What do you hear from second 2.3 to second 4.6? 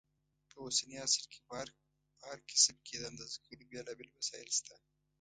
کسب کې د اندازه کولو بېلابېل وسایل